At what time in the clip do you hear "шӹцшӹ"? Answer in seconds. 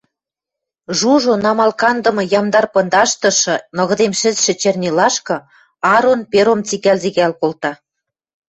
4.19-4.53